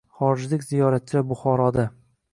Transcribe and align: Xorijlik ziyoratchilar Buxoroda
Xorijlik 0.19 0.65
ziyoratchilar 0.69 1.27
Buxoroda 1.33 1.89